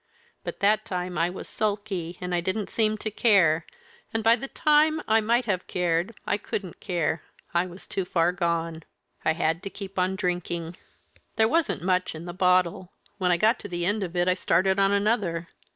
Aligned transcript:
But 0.43 0.61
that 0.61 0.83
time 0.83 1.15
I 1.19 1.29
was 1.29 1.47
that 1.47 1.53
sulky 1.53 2.17
I 2.19 2.41
didn't 2.41 2.71
seem 2.71 2.97
to 2.97 3.11
care, 3.11 3.67
and 4.11 4.23
by 4.23 4.35
the 4.35 4.47
time 4.47 4.99
I 5.07 5.21
might 5.21 5.45
have 5.45 5.67
cared 5.67 6.15
I 6.25 6.39
couldn't 6.39 6.79
care 6.79 7.21
I 7.53 7.67
was 7.67 7.85
too 7.85 8.03
far 8.03 8.31
gone. 8.31 8.81
I 9.23 9.33
had 9.33 9.61
to 9.61 9.69
keep 9.69 9.99
on 9.99 10.15
drinking. 10.15 10.75
There 11.35 11.47
wasn't 11.47 11.83
much 11.83 12.15
in 12.15 12.25
the 12.25 12.33
bottle; 12.33 12.91
when 13.19 13.29
I 13.29 13.37
got 13.37 13.59
to 13.59 13.67
the 13.67 13.85
end 13.85 14.01
of 14.01 14.15
it 14.15 14.27
I 14.27 14.33
started 14.33 14.79
on 14.79 14.91
another. 14.91 15.49